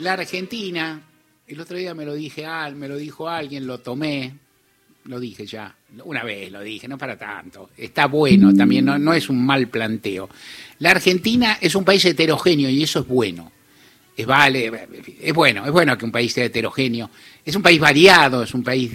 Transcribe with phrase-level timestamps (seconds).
[0.00, 0.98] La Argentina,
[1.46, 4.32] el otro día me lo dije, me lo dijo alguien, lo tomé,
[5.04, 7.70] lo dije ya, una vez lo dije, no para tanto.
[7.76, 10.30] Está bueno también, no, no es un mal planteo.
[10.78, 13.52] La Argentina es un país heterogéneo y eso es bueno.
[14.16, 14.72] Es vale,
[15.20, 17.10] es bueno, es bueno que un país sea heterogéneo.
[17.44, 18.92] Es un país variado, es un país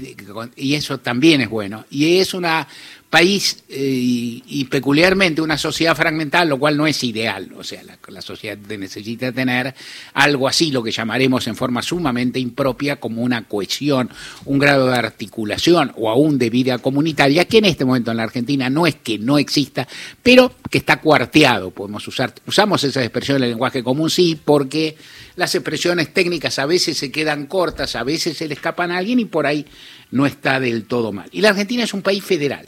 [0.56, 1.86] y eso también es bueno.
[1.90, 2.68] Y es una
[3.16, 7.50] país eh, y, peculiarmente una sociedad fragmentada, lo cual no es ideal.
[7.58, 9.74] O sea, la, sociedad necesita tener
[10.14, 14.10] algo así, lo que llamaremos en forma sumamente impropia como una cohesión,
[14.44, 18.24] un grado de articulación o aún de vida comunitaria, que en este momento en la
[18.24, 19.88] Argentina no es que no exista,
[20.22, 21.72] pero que está cuarteado.
[21.72, 24.98] Podemos usar, usamos esa expresión en el lenguaje común, sí, porque
[25.36, 29.20] las expresiones técnicas a veces se quedan cortas, a veces se le escapan a alguien
[29.20, 29.66] y por ahí
[30.12, 31.28] no está del todo mal.
[31.32, 32.68] Y la Argentina es un país federal.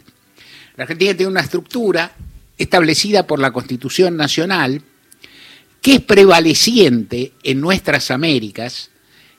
[0.75, 2.15] La Argentina tiene una estructura
[2.57, 4.81] establecida por la Constitución Nacional
[5.81, 8.89] que es prevaleciente en nuestras Américas,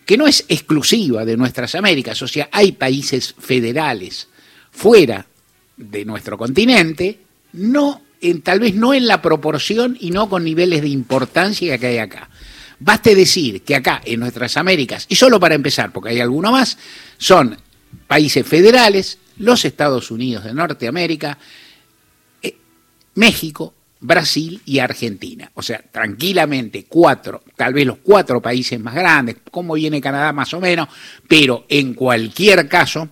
[0.07, 4.29] que no es exclusiva de nuestras Américas, o sea, hay países federales
[4.71, 5.27] fuera
[5.77, 7.19] de nuestro continente,
[7.53, 11.87] no en, tal vez no en la proporción y no con niveles de importancia que
[11.87, 12.31] hay acá.
[12.81, 16.79] Baste decir que acá en nuestras Américas, y solo para empezar, porque hay alguno más,
[17.17, 17.57] son
[18.07, 21.39] países federales, los Estados Unidos de Norteamérica,
[22.43, 22.57] eh,
[23.15, 25.51] México, Brasil y Argentina.
[25.55, 30.55] O sea, tranquilamente cuatro, tal vez los cuatro países más grandes, como viene Canadá más
[30.55, 30.89] o menos,
[31.27, 33.09] pero en cualquier caso,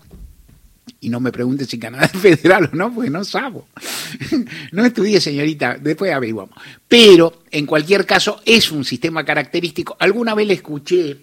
[1.06, 3.68] y no me pregunte si Canadá es federal o no, porque no sabo.
[4.72, 6.58] No estudié, señorita, después averiguamos.
[6.88, 9.96] Pero en cualquier caso es un sistema característico.
[10.00, 11.16] Alguna vez le escuché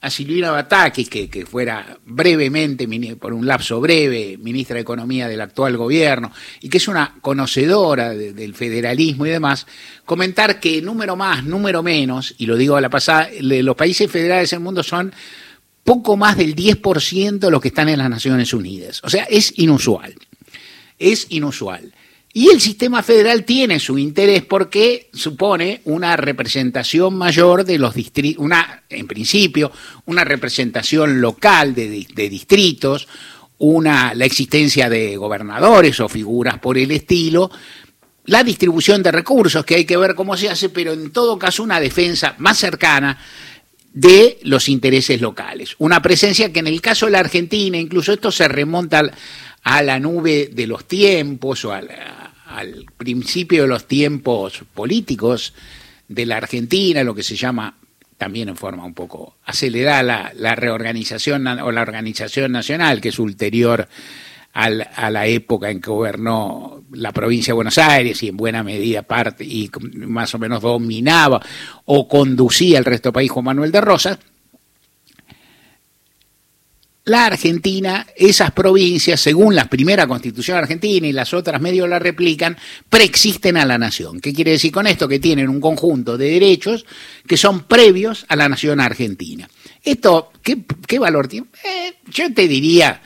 [0.00, 5.40] a Silvina Batakis, que, que, fuera brevemente, por un lapso breve, ministra de Economía del
[5.40, 9.66] actual gobierno, y que es una conocedora del federalismo y demás,
[10.04, 14.50] comentar que número más, número menos, y lo digo a la pasada, los países federales
[14.50, 15.12] del mundo son
[15.86, 19.00] poco más del 10% de los que están en las Naciones Unidas.
[19.04, 20.14] O sea, es inusual.
[20.98, 21.94] Es inusual.
[22.34, 28.44] Y el sistema federal tiene su interés porque supone una representación mayor de los distritos,
[28.44, 29.72] una, en principio,
[30.04, 33.08] una representación local de, distritos,
[33.58, 37.50] una, la existencia de gobernadores o figuras por el estilo,
[38.26, 41.62] la distribución de recursos, que hay que ver cómo se hace, pero en todo caso
[41.62, 43.16] una defensa más cercana
[43.96, 45.74] de los intereses locales.
[45.78, 49.02] Una presencia que en el caso de la Argentina, incluso esto se remonta
[49.62, 55.54] a la nube de los tiempos o a la, al principio de los tiempos políticos
[56.08, 57.74] de la Argentina, lo que se llama
[58.18, 63.88] también en forma un poco acelerada la, reorganización o la organización nacional, que es ulterior
[64.58, 69.02] a la época en que gobernó la provincia de Buenos Aires y en buena medida
[69.02, 69.70] parte y
[70.06, 71.40] más o menos dominaba
[71.84, 74.18] o conducía el resto del país Juan Manuel de Rosas,
[77.04, 82.56] la Argentina, esas provincias, según la primera constitución argentina y las otras medio la replican,
[82.88, 84.18] preexisten a la nación.
[84.18, 85.06] ¿Qué quiere decir con esto?
[85.06, 86.84] Que tienen un conjunto de derechos
[87.24, 89.48] que son previos a la nación argentina.
[89.84, 91.46] Esto, ¿qué, valor tiene?
[91.64, 93.00] Eh, yo te diría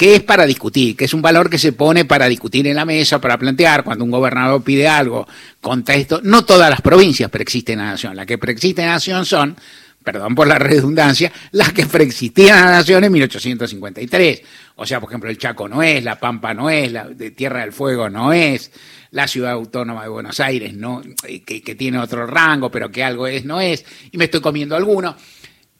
[0.00, 2.86] que es para discutir, que es un valor que se pone para discutir en la
[2.86, 5.28] mesa, para plantear cuando un gobernador pide algo
[5.60, 6.22] contra esto.
[6.22, 8.16] No todas las provincias preexisten a la nación.
[8.16, 9.54] Las que preexisten a la nación son
[10.02, 14.42] perdón por la redundancia, las que preexistían a la nación en 1853.
[14.76, 17.06] O sea, por ejemplo, el Chaco no es, la Pampa no es, la
[17.36, 18.72] Tierra del Fuego no es,
[19.10, 23.26] la Ciudad Autónoma de Buenos Aires no, eh, que, tiene otro rango, pero que algo
[23.26, 25.14] es, no es, y me estoy comiendo alguno.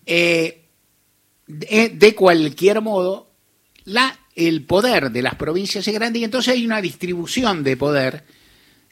[0.05, 0.67] Eh,
[1.47, 3.30] de, cualquier modo,
[3.85, 8.25] la, el poder de las provincias es grande y entonces hay una distribución de poder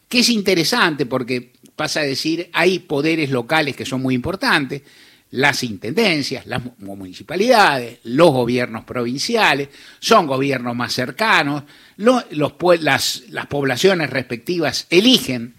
[0.08, 4.82] que es interesante porque pasa a decir, hay poderes locales que son muy importantes,
[5.30, 9.68] las intendencias, las municipalidades, los gobiernos provinciales,
[10.00, 11.64] son gobiernos más cercanos,
[11.98, 12.24] los,
[12.80, 15.54] las, las poblaciones respectivas eligen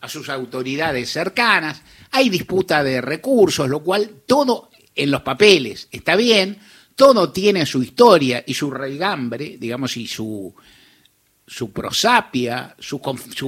[0.00, 6.16] a sus autoridades cercanas, hay disputa de recursos, lo cual todo en los papeles está
[6.16, 6.58] bien,
[7.00, 10.54] todo tiene su historia y su raigambre, digamos, y su,
[11.46, 13.00] su prosapia, sus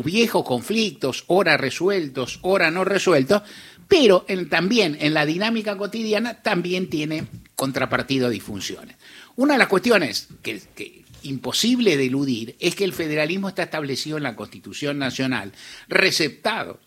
[0.03, 3.43] viejos conflictos, ora resueltos, ora no resueltos,
[3.87, 8.97] pero también en la dinámica cotidiana también tiene contrapartido disfunciones.
[9.37, 14.17] Una de las cuestiones que, que imposible de eludir es que el federalismo está establecido
[14.17, 15.53] en la Constitución Nacional,
[15.89, 16.81] receptado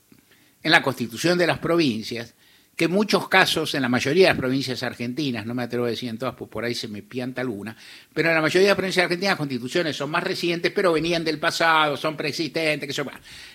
[0.64, 2.34] en la Constitución de las provincias,
[2.76, 5.90] que en muchos casos, en la mayoría de las provincias argentinas, no me atrevo a
[5.90, 7.76] decir en todas, pues por ahí se me pianta alguna,
[8.14, 11.24] pero en la mayoría de las provincias argentinas las constituciones son más recientes, pero venían
[11.24, 13.10] del pasado, son preexistentes, que son...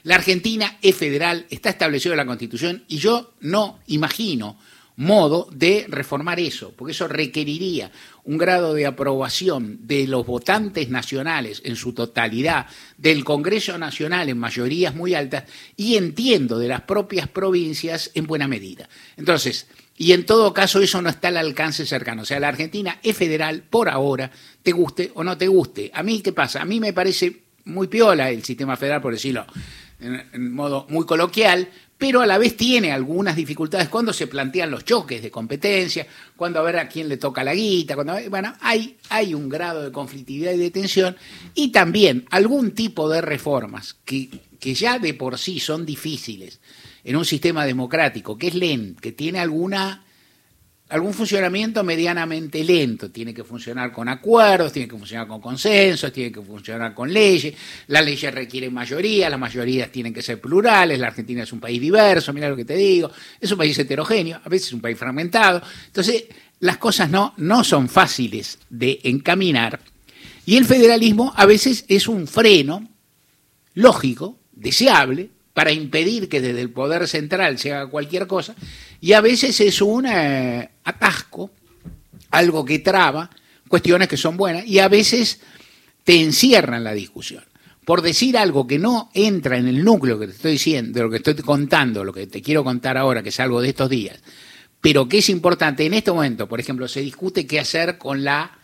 [0.05, 4.59] La Argentina es federal, está establecido en la constitución y yo no imagino
[5.01, 7.91] modo de reformar eso, porque eso requeriría
[8.25, 12.67] un grado de aprobación de los votantes nacionales en su totalidad,
[12.99, 15.45] del Congreso Nacional en mayorías muy altas
[15.75, 18.91] y entiendo de las propias provincias en buena medida.
[19.17, 22.23] Entonces, y en todo caso eso no está al alcance cercano.
[22.23, 24.31] O sea, la Argentina es federal por ahora,
[24.63, 25.91] te guste o no te guste.
[25.95, 26.61] A mí, ¿qué pasa?
[26.61, 29.47] A mí me parece muy piola el sistema federal, por decirlo
[30.01, 31.69] en, modo muy coloquial,
[31.99, 36.07] pero a la vez tiene algunas dificultades cuando se plantean los choques de competencia,
[36.37, 39.83] cuando a ver a quién le toca la guita, cuando bueno, hay, hay un grado
[39.83, 41.17] de conflictividad y de tensión
[41.55, 46.61] y también algún tipo de reformas que, que ya de por sí son difíciles
[47.05, 50.05] en un sistema democrático, que es lento, que tiene alguna
[50.91, 53.11] algún funcionamiento medianamente lento.
[53.11, 57.55] Tiene que funcionar con acuerdos, tiene que funcionar con consensos, tiene que funcionar con leyes.
[57.87, 60.99] Las leyes requieren mayoría, las mayorías tienen que ser plurales.
[60.99, 63.11] La Argentina es un país diverso, mira lo que te digo.
[63.41, 65.63] Es un país heterogéneo, a veces es un país fragmentado.
[65.87, 66.25] Entonces,
[66.59, 69.81] las cosas no, no son fáciles de encaminar.
[70.45, 72.89] Y el federalismo a veces es un freno
[73.75, 78.55] lógico, deseable, para impedir que desde el poder central se haga cualquier cosa,
[79.01, 81.51] y a veces es un eh, atasco,
[82.31, 83.31] algo que traba
[83.69, 85.41] cuestiones que son buenas, y a veces
[86.05, 87.45] te encierran la discusión.
[87.85, 91.11] Por decir algo que no entra en el núcleo que te estoy diciendo, de lo
[91.11, 94.19] que estoy contando, lo que te quiero contar ahora, que es algo de estos días,
[94.81, 98.59] pero que es importante, en este momento, por ejemplo, se discute qué hacer con la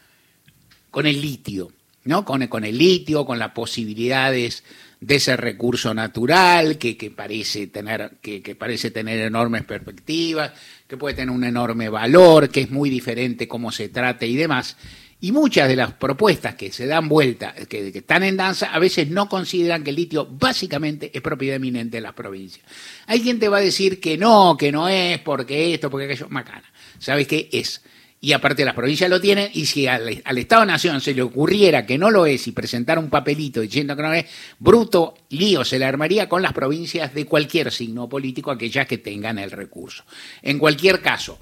[0.91, 1.73] con el litio,
[2.05, 2.25] ¿no?
[2.25, 4.65] Con, con el litio, con las posibilidades
[5.01, 10.53] de ese recurso natural que, parece tener, que, que, parece tener enormes perspectivas,
[10.87, 14.77] que puede tener un enorme valor, que es muy diferente cómo se trate y demás.
[15.19, 18.79] Y muchas de las propuestas que se dan vuelta, que, que, están en danza, a
[18.79, 22.67] veces no consideran que el litio básicamente es propiedad eminente de las provincias.
[23.07, 26.29] Hay quien te va a decir que no, que no es, porque esto, porque aquello,
[26.29, 26.71] macana.
[26.99, 27.83] ¿Sabes qué es?
[28.21, 32.11] Y aparte las provincias lo tienen, y si al, Estado-Nación se le ocurriera que no
[32.11, 34.27] lo es y presentara un papelito diciendo que no es,
[34.59, 39.39] bruto lío se le armaría con las provincias de cualquier signo político, aquellas que tengan
[39.39, 40.05] el recurso.
[40.43, 41.39] En cualquier caso,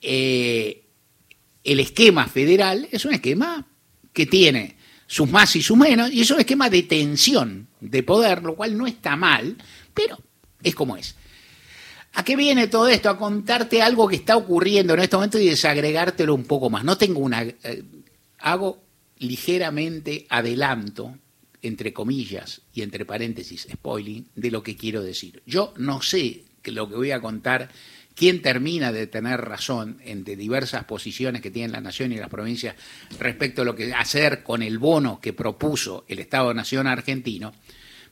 [0.00, 0.84] eh,
[1.64, 3.66] el esquema federal es un esquema
[4.12, 4.76] que tiene
[5.06, 8.78] sus más y sus menos, y es un esquema de tensión de poder, lo cual
[8.78, 9.56] no está mal,
[9.92, 10.18] pero
[10.62, 11.16] es como es.
[12.14, 13.08] ¿A qué viene todo esto?
[13.08, 16.84] A contarte algo que está ocurriendo en este momento y desagregártelo un poco más.
[16.84, 17.42] No tengo una...
[17.42, 17.82] Eh,
[18.38, 18.82] hago
[19.18, 21.16] ligeramente adelanto,
[21.62, 25.42] entre comillas y entre paréntesis, spoiling, de lo que quiero decir.
[25.46, 27.70] Yo no sé que lo que voy a contar,
[28.14, 32.76] quién termina de tener razón entre diversas posiciones que tienen la nación y las provincias
[33.18, 37.52] respecto a lo que hacer con el bono que propuso el Estado-Nación argentino,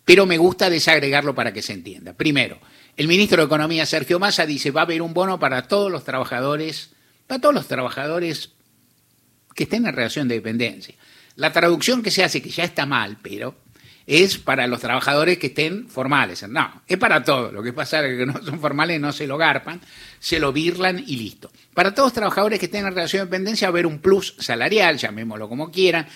[0.05, 2.15] pero me gusta desagregarlo para que se entienda.
[2.15, 2.59] Primero,
[2.99, 6.03] el ministro de Economía, Sergio Massa, dice va a haber un bono para todos los
[6.03, 6.91] trabajadores,
[7.29, 8.51] para todos los trabajadores
[9.55, 10.97] que estén en relación de dependencia.
[11.37, 13.55] La traducción que se hace, que ya está mal, pero
[14.05, 16.43] es para los trabajadores que estén formales.
[16.49, 17.53] No, es para todos.
[17.53, 19.81] Lo que pasa es que no son formales no se lo garpan,
[20.19, 21.53] se lo birlan y listo.
[21.75, 24.35] Para todos los trabajadores que estén en relación de dependencia va a haber un plus
[24.41, 26.09] salarial, llamémoslo como quieran,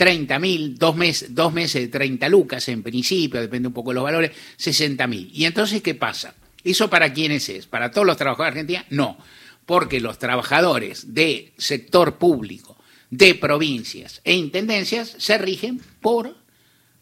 [0.00, 3.96] 30 mil, dos, meses, dos meses de 30 lucas en principio, depende un poco de
[3.96, 5.30] los valores, 60 mil.
[5.30, 6.34] ¿Y entonces qué pasa?
[6.64, 7.66] ¿Eso para quiénes es?
[7.66, 8.86] ¿Para todos los trabajadores de Argentina?
[8.88, 9.18] No,
[9.66, 12.78] porque los trabajadores de sector público,
[13.10, 16.34] de provincias e intendencias se rigen por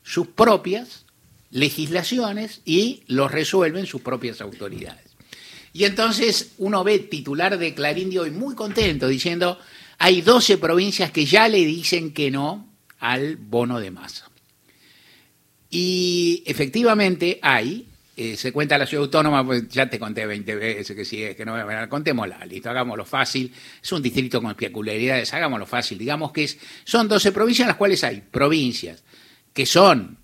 [0.03, 1.05] sus propias
[1.53, 5.05] legislaciones y los resuelven sus propias autoridades.
[5.73, 9.57] Y entonces uno ve titular de Clarín de hoy muy contento diciendo,
[9.99, 12.68] hay 12 provincias que ya le dicen que no
[13.01, 14.31] al bono de masa.
[15.71, 20.97] Y efectivamente hay, eh, se cuenta la ciudad autónoma, pues ya te conté 20 veces
[20.97, 21.55] que sí, es que no,
[21.89, 23.53] contémosla, listo, hagámoslo fácil,
[23.83, 26.49] es un distrito con peculiaridades, hagámoslo fácil, digamos que
[26.85, 29.05] son 12 provincias en las cuales hay provincias
[29.53, 30.17] que son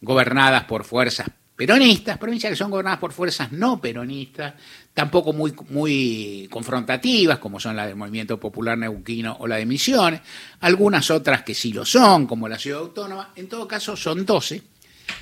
[0.00, 4.54] gobernadas por fuerzas peronistas, provincias que son gobernadas por fuerzas no peronistas,
[4.94, 10.20] tampoco muy, muy confrontativas, como son la del Movimiento Popular Neuquino o la de Misiones,
[10.60, 14.62] algunas otras que sí lo son, como la Ciudad Autónoma, en todo caso son 12,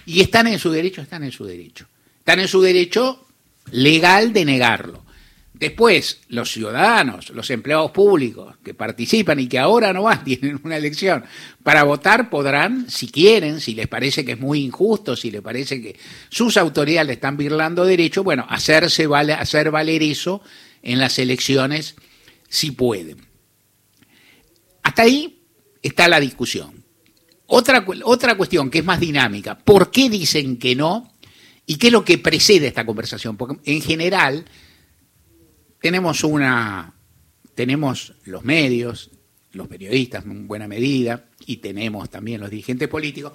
[0.07, 1.87] y están en su derecho, están en su derecho.
[2.19, 3.27] Están en su derecho
[3.73, 5.05] legal de negarlo.
[5.61, 10.79] Después, los ciudadanos, los empleados públicos que participan y que ahora no van, tienen una
[10.79, 11.23] elección
[11.63, 15.83] para votar, podrán, si quieren, si les parece que es muy injusto, si les parece
[15.83, 15.99] que
[16.31, 20.41] sus autoridades le están birlando derecho, bueno, hacerse hacer valer eso
[20.83, 21.95] en las elecciones
[22.49, 23.19] si pueden.
[24.83, 25.43] Hasta ahí
[25.83, 26.83] está la discusión.
[27.45, 31.13] Otra, otra cuestión que es más dinámica, ¿por qué dicen que no?
[31.67, 33.37] ¿Y qué es lo que precede esta conversación?
[33.37, 34.47] Porque en general
[35.81, 36.95] tenemos una,
[37.55, 39.11] tenemos los medios,
[39.53, 43.33] los periodistas en buena medida, y tenemos también los dirigentes políticos,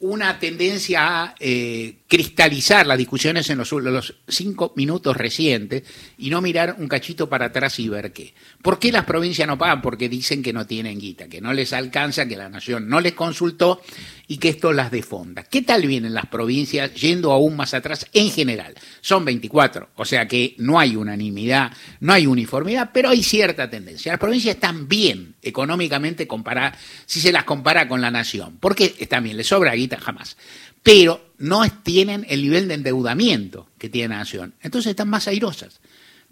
[0.00, 5.84] una tendencia a eh, cristalizar las discusiones en los, cinco minutos recientes
[6.18, 8.34] y no mirar un cachito para atrás y ver qué.
[8.62, 9.80] ¿Por qué las provincias no pagan?
[9.80, 13.12] Porque dicen que no tienen guita, que no les alcanza, que la nación no les
[13.12, 13.80] consultó
[14.26, 15.44] y que esto las defonda.
[15.44, 18.74] ¿Qué tal vienen las provincias yendo aún más atrás en general?
[19.00, 24.10] Son 24, o sea que no hay unanimidad, no hay uniformidad, pero hay cierta tendencia.
[24.10, 26.76] Las provincias están bien económicamente comparadas,
[27.06, 28.56] si se las compara con la nación.
[28.56, 29.36] ¿Por qué están bien?
[29.36, 30.36] Les sobra guita jamás.
[30.82, 34.54] Pero no tienen el nivel de endeudamiento que tiene la nación.
[34.62, 35.80] Entonces están más airosas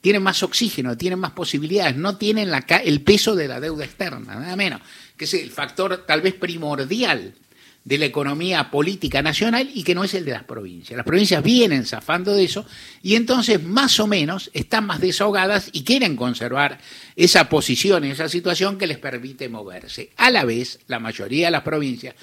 [0.00, 2.50] tienen más oxígeno, tienen más posibilidades, no tienen
[2.84, 4.80] el peso de la deuda externa, nada menos,
[5.16, 7.34] que es el factor tal vez primordial
[7.84, 10.96] de la economía política nacional y que no es el de las provincias.
[10.96, 12.66] Las provincias vienen zafando de eso
[13.02, 16.78] y entonces más o menos están más desahogadas y quieren conservar
[17.16, 20.10] esa posición, esa situación que les permite moverse.
[20.16, 22.14] A la vez, la mayoría de las provincias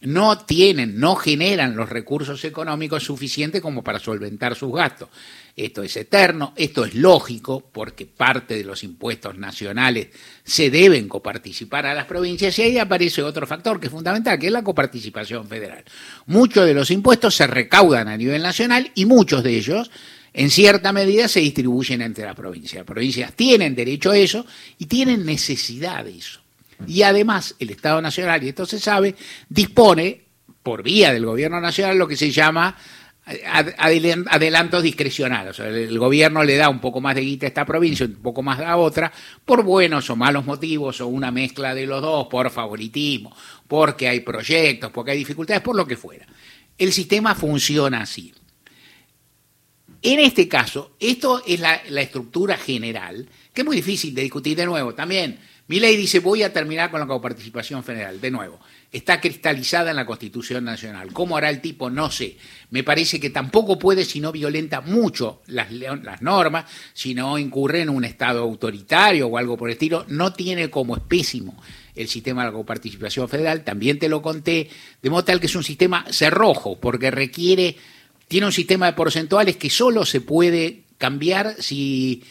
[0.00, 5.08] no tienen, no generan los recursos económicos suficientes como para solventar sus gastos.
[5.56, 10.08] Esto es eterno, esto es lógico, porque parte de los impuestos nacionales
[10.42, 14.46] se deben coparticipar a las provincias y ahí aparece otro factor que es fundamental, que
[14.46, 15.84] es la coparticipación federal.
[16.26, 19.90] Muchos de los impuestos se recaudan a nivel nacional y muchos de ellos
[20.34, 22.80] en cierta medida se distribuyen entre las provincias.
[22.80, 24.44] Las provincias tienen derecho a eso
[24.78, 26.43] y tienen necesidad de eso.
[26.86, 29.14] Y además el Estado Nacional, y esto se sabe,
[29.48, 30.22] dispone
[30.62, 32.76] por vía del Gobierno Nacional lo que se llama
[33.26, 35.58] adelantos discrecionales.
[35.58, 38.60] el gobierno le da un poco más de guita a esta provincia, un poco más
[38.60, 39.10] a otra,
[39.44, 43.34] por buenos o malos motivos, o una mezcla de los dos, por favoritismo,
[43.66, 46.26] porque hay proyectos, porque hay dificultades, por lo que fuera.
[46.76, 48.32] El sistema funciona así.
[50.02, 54.66] En este caso, esto es la estructura general, que es muy difícil de discutir de
[54.66, 54.92] nuevo.
[54.92, 58.20] También mi ley dice, voy a terminar con la coparticipación federal.
[58.20, 58.60] De nuevo,
[58.92, 61.10] está cristalizada en la Constitución Nacional.
[61.14, 61.88] ¿Cómo hará el tipo?
[61.88, 62.36] No sé.
[62.68, 65.70] Me parece que tampoco puede si no violenta mucho las,
[66.20, 70.04] normas, si no incurre en un Estado autoritario o algo por el estilo.
[70.08, 71.62] No tiene como espésimo
[71.94, 73.64] el sistema de la coparticipación federal.
[73.64, 74.68] También te lo conté,
[75.00, 77.76] de modo tal que es un sistema cerrojo, porque requiere,
[78.28, 82.22] tiene un sistema de porcentuales que solo se puede cambiar si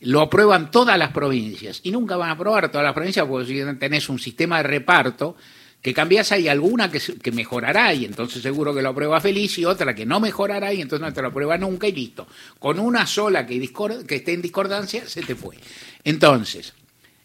[0.00, 3.78] lo aprueban todas las provincias y nunca van a aprobar todas las provincias porque si
[3.78, 5.36] tenés un sistema de reparto
[5.82, 9.94] que cambias hay alguna que, mejorará y entonces seguro que lo aprueba feliz y otra
[9.94, 12.26] que no mejorará y entonces no te lo aprueba nunca y listo.
[12.58, 13.60] Con una sola que,
[14.06, 15.56] que esté en discordancia se te fue.
[16.02, 16.74] Entonces,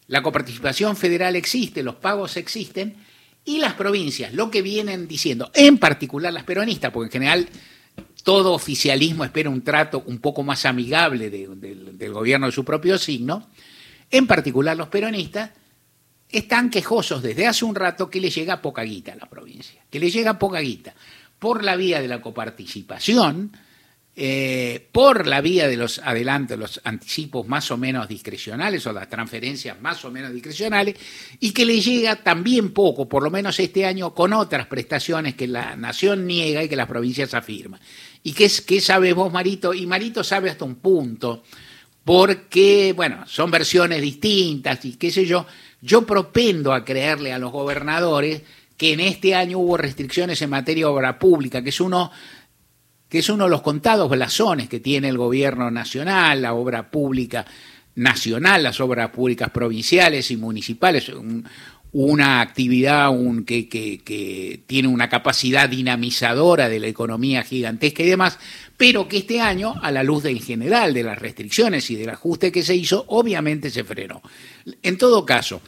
[0.06, 2.96] la coparticipación federal existe, los pagos existen
[3.44, 7.48] y las provincias, lo que vienen diciendo, en particular las peronistas, porque en general
[8.22, 13.48] todo oficialismo espera un trato un poco más amigable del gobierno de su propio signo,
[14.10, 15.50] en particular los peronistas,
[16.30, 20.00] están quejosos desde hace un rato que le llega poca guita a la provincia, que
[20.00, 20.94] le llega poca guita
[21.38, 23.52] por la vía de la coparticipación,
[24.16, 29.08] eh, por la vía de los adelantos, los anticipos más o menos discrecionales o las
[29.08, 30.94] transferencias más o menos discrecionales,
[31.40, 35.48] y que le llega también poco, por lo menos este año, con otras prestaciones que
[35.48, 37.80] la nación niega y que las provincias afirman.
[38.22, 39.74] ¿Y qué, qué sabes vos, Marito?
[39.74, 41.42] Y Marito sabe hasta un punto,
[42.04, 45.46] porque, bueno, son versiones distintas y qué sé yo.
[45.82, 48.42] Yo propendo a creerle a los gobernadores
[48.76, 52.10] que en este año hubo restricciones en materia de obra pública, que es uno
[53.14, 57.46] que es uno de los contados blasones que tiene el gobierno nacional, la obra pública
[57.94, 61.12] nacional, las obras públicas provinciales y municipales,
[61.92, 63.12] una actividad
[63.46, 68.36] que, tiene una capacidad dinamizadora de la economía gigantesca y demás,
[68.76, 72.50] pero que este año, a la luz del general, de las restricciones y del ajuste
[72.50, 74.22] que se hizo, obviamente se frenó.
[74.82, 75.62] En todo caso,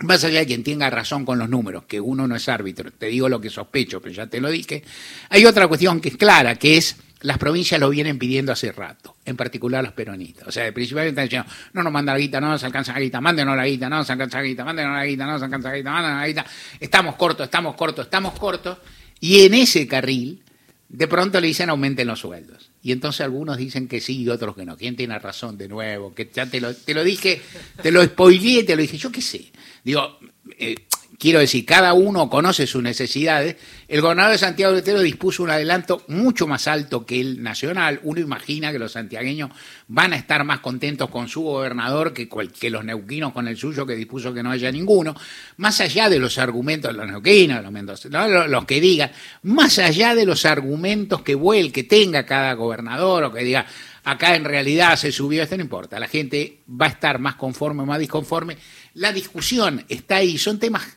[0.00, 3.06] más allá de quien tenga razón con los números, que uno no es árbitro, te
[3.06, 4.82] digo lo que sospecho, pero ya te lo dije,
[5.28, 9.16] hay otra cuestión que es clara, que es las provincias lo vienen pidiendo hace rato,
[9.26, 10.48] en particular los peronistas.
[10.48, 13.20] O sea, principalmente están diciendo, no nos manda la guita, no nos alcanza la guita,
[13.20, 15.76] mándenos la guita, no nos alcanza la guita, mándenos la guita, no nos alcanza la
[15.76, 16.46] guita, mándenos la guita,
[16.80, 18.78] estamos cortos, estamos cortos, estamos cortos,
[19.20, 20.42] y en ese carril,
[20.90, 22.70] de pronto le dicen aumenten los sueldos.
[22.82, 24.76] Y entonces algunos dicen que sí y otros que no.
[24.76, 26.12] ¿Quién tiene razón de nuevo?
[26.12, 27.40] Que ya te lo, te lo dije,
[27.80, 29.52] te lo spoileé, te lo dije, yo qué sé.
[29.84, 30.18] Digo,
[30.58, 30.74] eh,
[31.20, 33.56] quiero decir, cada uno conoce sus necesidades.
[33.86, 38.00] El gobernador de Santiago de Estero dispuso un adelanto mucho más alto que el nacional.
[38.04, 39.50] Uno imagina que los santiagueños
[39.86, 42.26] van a estar más contentos con su gobernador que,
[42.58, 45.14] que los neuquinos con el suyo, que dispuso que no haya ninguno.
[45.58, 49.12] Más allá de los argumentos de los neuquinos, los, mendocinos, los que digan,
[49.42, 51.38] más allá de los argumentos que,
[51.70, 53.66] que tenga cada gobernador o que diga,
[54.04, 57.82] acá en realidad se subió, esto no importa, la gente va a estar más conforme
[57.82, 58.56] o más disconforme.
[58.94, 60.96] La discusión está ahí, son temas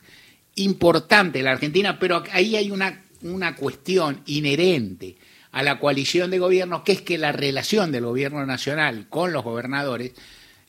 [0.56, 5.16] importantes en la Argentina, pero ahí hay una, una cuestión inherente
[5.52, 9.44] a la coalición de gobiernos, que es que la relación del gobierno nacional con los
[9.44, 10.12] gobernadores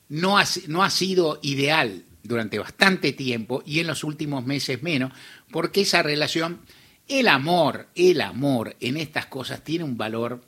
[0.09, 5.11] no ha, no ha sido ideal durante bastante tiempo y en los últimos meses menos,
[5.51, 6.61] porque esa relación,
[7.07, 10.43] el amor, el amor en estas cosas tiene un valor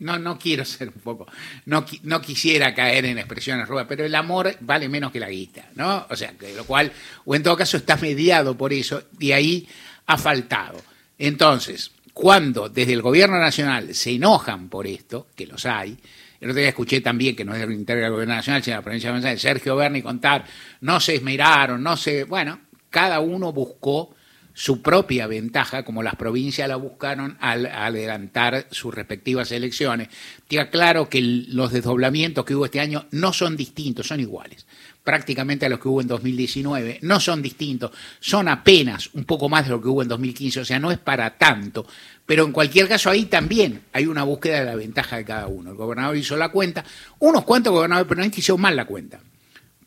[0.00, 1.26] no, no quiero ser un poco,
[1.66, 5.68] no, no quisiera caer en expresiones rudas, pero el amor vale menos que la guita,
[5.74, 6.06] ¿no?
[6.10, 6.90] O sea, que lo cual,
[7.24, 9.68] o en todo caso está mediado por eso, y ahí
[10.06, 10.82] ha faltado.
[11.18, 15.96] Entonces, cuando desde el gobierno nacional se enojan por esto, que los hay,
[16.40, 18.78] el otro día escuché también, que no es del interior del gobierno nacional, sino de
[18.78, 20.44] la provincia de Buenos Aires, Sergio Berni contar,
[20.80, 24.16] no se esmeraron, no se, bueno, cada uno buscó
[24.54, 30.08] su propia ventaja, como las provincias la buscaron al adelantar sus respectivas elecciones.
[30.48, 34.66] Queda claro que los desdoblamientos que hubo este año no son distintos, son iguales,
[35.04, 39.64] prácticamente a los que hubo en 2019, no son distintos, son apenas un poco más
[39.64, 41.86] de lo que hubo en 2015, o sea, no es para tanto,
[42.26, 45.70] pero en cualquier caso ahí también hay una búsqueda de la ventaja de cada uno.
[45.70, 46.84] El gobernador hizo la cuenta,
[47.18, 49.20] unos cuantos gobernadores peronistas hicieron mal la cuenta,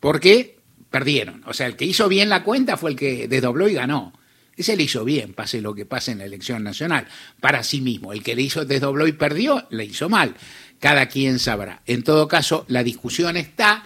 [0.00, 0.58] porque
[0.90, 4.12] perdieron, o sea, el que hizo bien la cuenta fue el que desdobló y ganó
[4.56, 7.06] ese le hizo bien, pase lo que pase en la elección nacional,
[7.40, 8.12] para sí mismo.
[8.12, 10.34] El que le hizo desdobló y perdió, le hizo mal.
[10.78, 11.82] Cada quien sabrá.
[11.86, 13.84] En todo caso, la discusión está.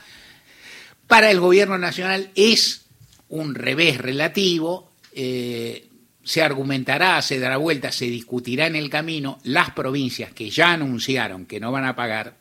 [1.07, 2.87] Para el gobierno nacional es
[3.29, 4.93] un revés relativo.
[5.13, 5.89] Eh,
[6.23, 9.39] se argumentará, se dará vuelta, se discutirá en el camino.
[9.45, 12.37] Las provincias que ya anunciaron que no van a pagar,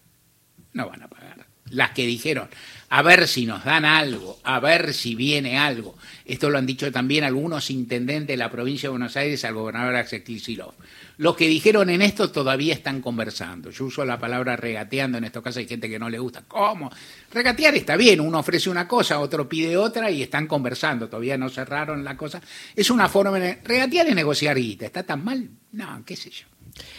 [0.74, 1.46] no van a pagar.
[1.70, 2.50] Las que dijeron,
[2.90, 5.96] a ver si nos dan algo, a ver si viene algo.
[6.26, 9.96] Esto lo han dicho también algunos intendentes de la provincia de Buenos Aires al gobernador
[9.96, 10.74] Axel Kicillof.
[11.18, 13.72] Los que dijeron en esto todavía están conversando.
[13.72, 16.44] Yo uso la palabra regateando, en estos casos hay gente que no le gusta.
[16.48, 16.92] ¿Cómo?
[17.32, 21.50] Regatear está bien, uno ofrece una cosa, otro pide otra y están conversando, todavía no
[21.50, 22.42] cerraron la cosa.
[22.76, 24.86] Es una forma de regatear y negociar guita.
[24.86, 25.50] ¿Está tan mal?
[25.74, 26.46] No, qué sé yo.